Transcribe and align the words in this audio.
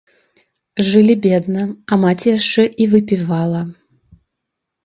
Жылі 0.87 1.15
бедна, 1.25 1.65
а 1.91 1.99
маці 2.05 2.27
яшчэ 2.39 2.63
і 2.85 2.91
выпівала. 2.95 3.61